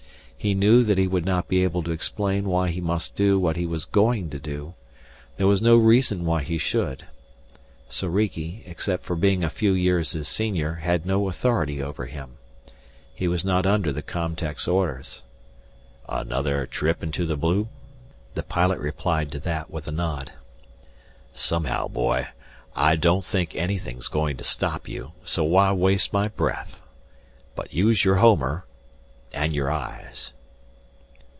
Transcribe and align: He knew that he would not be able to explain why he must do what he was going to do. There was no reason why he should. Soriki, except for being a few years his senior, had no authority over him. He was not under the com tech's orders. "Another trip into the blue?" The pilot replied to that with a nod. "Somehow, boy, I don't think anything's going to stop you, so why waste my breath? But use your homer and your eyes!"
He 0.41 0.55
knew 0.55 0.83
that 0.85 0.97
he 0.97 1.05
would 1.07 1.23
not 1.23 1.47
be 1.47 1.63
able 1.63 1.83
to 1.83 1.91
explain 1.91 2.45
why 2.49 2.69
he 2.69 2.81
must 2.81 3.13
do 3.15 3.37
what 3.37 3.57
he 3.57 3.67
was 3.67 3.85
going 3.85 4.31
to 4.31 4.39
do. 4.39 4.73
There 5.37 5.45
was 5.45 5.61
no 5.61 5.77
reason 5.77 6.25
why 6.25 6.41
he 6.41 6.57
should. 6.57 7.05
Soriki, 7.89 8.63
except 8.65 9.03
for 9.03 9.15
being 9.15 9.43
a 9.43 9.51
few 9.51 9.73
years 9.73 10.13
his 10.13 10.27
senior, 10.27 10.73
had 10.81 11.05
no 11.05 11.29
authority 11.29 11.79
over 11.83 12.07
him. 12.07 12.37
He 13.13 13.27
was 13.27 13.45
not 13.45 13.67
under 13.67 13.91
the 13.91 14.01
com 14.01 14.35
tech's 14.35 14.67
orders. 14.67 15.21
"Another 16.09 16.65
trip 16.65 17.03
into 17.03 17.27
the 17.27 17.37
blue?" 17.37 17.67
The 18.33 18.41
pilot 18.41 18.79
replied 18.79 19.31
to 19.33 19.39
that 19.41 19.69
with 19.69 19.87
a 19.87 19.91
nod. 19.91 20.31
"Somehow, 21.35 21.87
boy, 21.87 22.29
I 22.75 22.95
don't 22.95 23.23
think 23.23 23.53
anything's 23.55 24.07
going 24.07 24.37
to 24.37 24.43
stop 24.43 24.87
you, 24.89 25.11
so 25.23 25.43
why 25.43 25.71
waste 25.71 26.11
my 26.11 26.29
breath? 26.29 26.81
But 27.53 27.75
use 27.75 28.03
your 28.03 28.15
homer 28.15 28.65
and 29.33 29.55
your 29.55 29.71
eyes!" 29.71 30.33